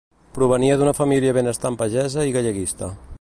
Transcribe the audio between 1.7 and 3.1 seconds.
pagesa i galleguista.